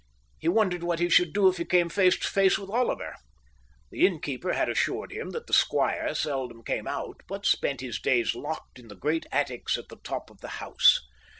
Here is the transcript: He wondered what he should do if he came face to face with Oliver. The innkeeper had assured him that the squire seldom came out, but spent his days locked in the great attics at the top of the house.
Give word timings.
He 0.39 0.47
wondered 0.47 0.81
what 0.81 0.97
he 0.97 1.09
should 1.09 1.31
do 1.31 1.47
if 1.47 1.57
he 1.57 1.63
came 1.65 1.87
face 1.87 2.17
to 2.17 2.27
face 2.27 2.57
with 2.57 2.71
Oliver. 2.71 3.13
The 3.91 4.03
innkeeper 4.07 4.53
had 4.53 4.67
assured 4.67 5.11
him 5.11 5.29
that 5.29 5.45
the 5.45 5.53
squire 5.53 6.15
seldom 6.15 6.63
came 6.63 6.87
out, 6.87 7.21
but 7.27 7.45
spent 7.45 7.81
his 7.81 7.99
days 7.99 8.33
locked 8.33 8.79
in 8.79 8.87
the 8.87 8.95
great 8.95 9.27
attics 9.31 9.77
at 9.77 9.89
the 9.89 9.97
top 10.03 10.31
of 10.31 10.41
the 10.41 10.47
house. 10.57 10.99